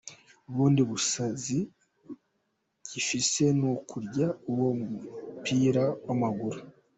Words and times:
Ubundi 0.49 0.81
busazi 0.89 1.57
gifise 2.91 3.43
n'ukurya 3.59 4.27
uwo 4.51 4.67
mupira 4.83 5.85
w'amaguru. 6.05 6.59